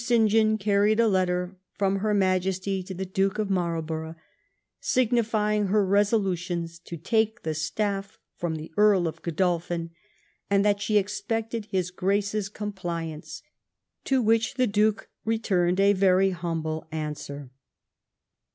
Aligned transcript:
John 0.03 0.57
carried 0.57 0.99
a 0.99 1.07
letter 1.07 1.57
from 1.77 1.97
her 1.97 2.11
Majesty 2.11 2.81
to 2.81 2.93
the 2.95 3.05
Duke 3.05 3.37
of 3.37 3.51
Marlborough, 3.51 4.15
signi 4.81 5.19
fjring 5.21 5.67
her 5.67 5.85
resolutions 5.85 6.79
to 6.79 6.97
take 6.97 7.43
the 7.43 7.53
staff 7.53 8.17
from 8.35 8.55
the 8.55 8.71
Earl 8.75 9.07
of 9.07 9.19
Oodolphin, 9.21 9.91
and 10.49 10.65
that 10.65 10.81
she 10.81 10.97
expected 10.97 11.65
his 11.65 11.91
Grace's 11.91 12.49
com 12.49 12.73
pliance; 12.73 13.43
to 14.05 14.23
which 14.23 14.55
the 14.55 14.65
Duke 14.65 15.07
returned 15.23 15.79
a 15.79 15.93
very 15.93 16.31
humble 16.31 16.87
answer." 16.91 17.51